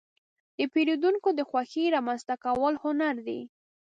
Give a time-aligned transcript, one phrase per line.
[0.57, 3.41] د پیرودونکو د خوښې رامنځته کول هنر دی.